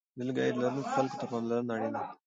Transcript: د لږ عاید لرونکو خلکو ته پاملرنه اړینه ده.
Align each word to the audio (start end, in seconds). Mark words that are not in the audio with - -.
د 0.17 0.19
لږ 0.27 0.37
عاید 0.41 0.55
لرونکو 0.59 0.91
خلکو 0.95 1.17
ته 1.21 1.25
پاملرنه 1.31 1.71
اړینه 1.75 1.99
ده. 2.01 2.03